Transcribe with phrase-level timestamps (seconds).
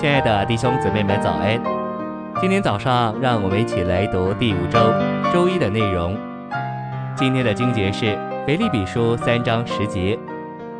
[0.00, 1.62] 亲爱的弟兄姊妹们，早安！
[2.40, 4.78] 今天早上，让我们一起来读第五周
[5.30, 6.16] 周一的内容。
[7.14, 8.16] 今天的经节是
[8.46, 10.18] 腓立比书三章十节，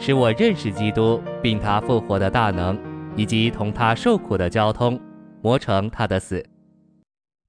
[0.00, 2.76] 使我认识基督，并他复活的大能，
[3.14, 5.00] 以及同他受苦的交通，
[5.40, 6.44] 磨成他的死。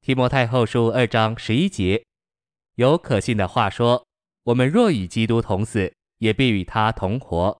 [0.04, 2.04] 提摩太后书二章十一节，
[2.75, 4.05] 有可信的话说：
[4.43, 7.57] 我们若与基督同死，也必与他同活。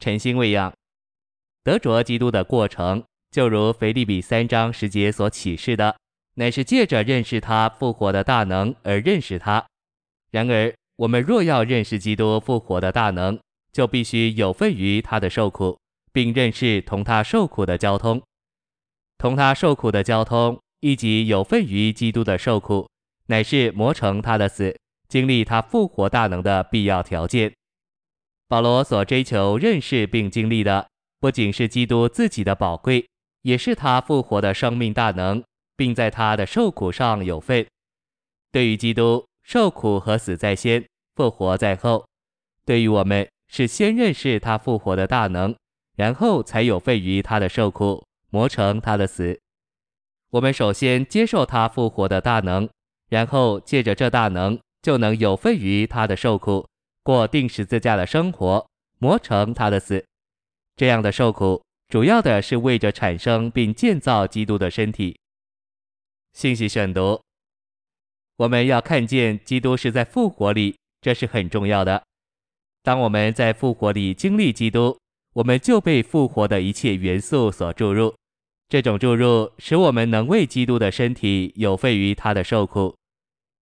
[0.00, 0.72] 诚心未央。
[1.66, 3.02] 得着基督的过程，
[3.32, 5.96] 就如腓立比三章十节所启示的，
[6.34, 9.66] 乃是借着认识他复活的大能而认识他。
[10.30, 13.36] 然而，我们若要认识基督复活的大能，
[13.72, 15.76] 就必须有份于他的受苦，
[16.12, 18.22] 并认识同他受苦的交通。
[19.18, 22.88] 同他受苦的交通，以及有份于基督的受苦，
[23.26, 27.52] 乃是磨成他的死，经历他复活大能的必要条件。
[28.46, 30.86] 保罗所追求认识并经历的。
[31.18, 33.08] 不仅是基督自己的宝贵，
[33.42, 35.42] 也是他复活的生命大能，
[35.76, 37.66] 并在他的受苦上有份。
[38.52, 42.04] 对于基督，受苦和死在先，复活在后；
[42.64, 45.54] 对于我们，是先认识他复活的大能，
[45.96, 49.38] 然后才有份于他的受苦，磨成他的死。
[50.30, 52.68] 我们首先接受他复活的大能，
[53.08, 56.66] 然后借着这大能，就能有份于他的受苦，
[57.02, 58.68] 过定十字架的生活，
[58.98, 60.04] 磨成他的死。
[60.76, 65.18] 这样的受苦，主要的是为着产生并建造基督的身体。
[66.34, 67.18] 信息选读，
[68.36, 72.02] 我们要看见基督是在复活里，这是很重要的。
[72.82, 74.98] 当我们在复活里经历基督，
[75.32, 78.14] 我们就被复活的一切元素所注入。
[78.68, 82.94] 这种注入使我们能为基督的身体有份于他的受苦。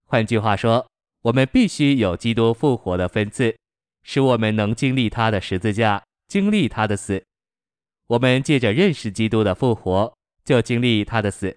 [0.06, 0.84] 换句话说，
[1.23, 3.56] 我们必须有基督复活的分次，
[4.03, 6.03] 使我们能经历他的十字架。
[6.35, 7.25] 经历他的死，
[8.09, 10.13] 我们借着认识基督的复活，
[10.45, 11.57] 就经历他的死。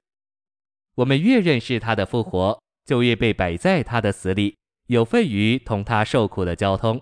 [0.94, 4.56] 我们越认识他的复活，就越被摆在他的死里，
[4.86, 7.02] 有份于同他受苦的交通。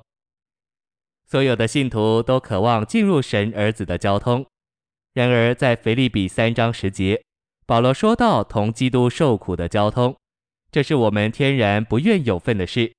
[1.26, 4.48] 所有的信徒都渴望进入神儿子的交通，
[5.12, 7.22] 然而在腓立比三章十节，
[7.66, 10.16] 保罗说到同基督受苦的交通，
[10.72, 12.94] 这是我们天然不愿有份的事。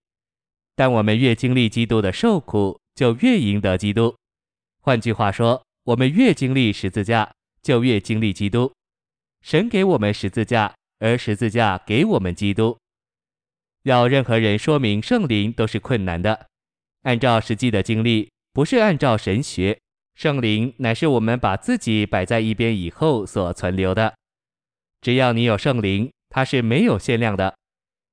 [0.74, 4.14] 但我们越经历基督的受苦，就越赢得基督。
[4.86, 7.28] 换句话说，我们越经历十字架，
[7.60, 8.72] 就越经历基督。
[9.42, 12.78] 神给我们十字架，而十字架给我们基督。
[13.82, 16.46] 要任何人说明圣灵都是困难的。
[17.02, 19.76] 按照实际的经历，不是按照神学，
[20.14, 24.14] 圣灵乃是我们把自己摆在一边以后所存留的。
[25.00, 27.56] 只要你有圣灵，它是没有限量的。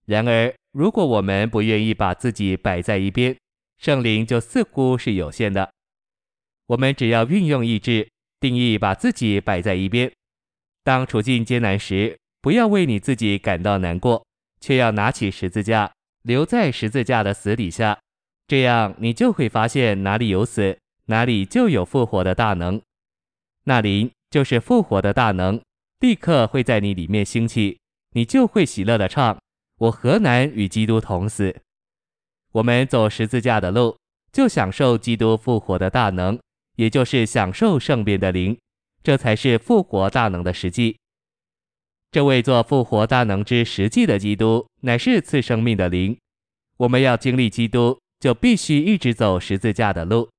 [0.07, 3.37] 然而，如果我们不愿意把自己摆在一边，
[3.77, 5.71] 圣灵就似乎是有限的。
[6.73, 10.11] 我们只要运用意志，定义把自己摆在一边。
[10.83, 14.25] 当处境艰难时，不要为你自己感到难过，
[14.59, 15.91] 却要拿起十字架，
[16.23, 17.99] 留在十字架的死底下。
[18.47, 20.75] 这样，你就会发现哪里有死，
[21.05, 22.81] 哪里就有复活的大能。
[23.65, 25.61] 那灵就是复活的大能，
[25.99, 27.77] 立刻会在你里面兴起，
[28.15, 29.39] 你就会喜乐地唱
[29.77, 31.55] ：“我何难与基督同死？”
[32.53, 33.95] 我们走十字架的路，
[34.31, 36.39] 就享受基督复活的大能。
[36.75, 38.57] 也就是享受圣变的灵，
[39.03, 40.97] 这才是复活大能的实际。
[42.11, 46.17] 这位做复活大能之实际的基督，乃是赐生命的灵。
[46.77, 50.29] 我们要经历基督，就必须一直走十字架的路。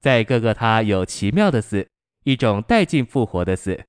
[0.00, 1.86] 在各个他有奇妙的死，
[2.24, 3.84] 一种带进复活的死。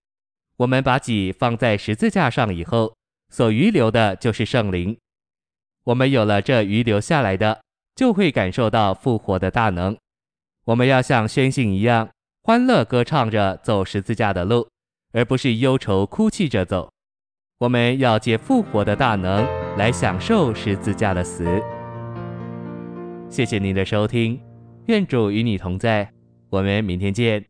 [0.57, 2.95] 我们把己放在十字架上以后，
[3.29, 4.97] 所余留的就是圣灵。
[5.84, 7.61] 我们有了这余留下来的，
[7.95, 9.95] 就会感受到复活的大能。
[10.67, 12.09] 我们要像宣信一样，
[12.44, 14.67] 欢乐歌唱着走十字架的路，
[15.13, 16.91] 而不是忧愁哭泣着走。
[17.59, 19.47] 我们要借复活的大能
[19.78, 21.45] 来享受十字架的死。
[23.29, 24.38] 谢谢您的收听，
[24.88, 26.11] 愿主与你同在，
[26.49, 27.46] 我们明天见。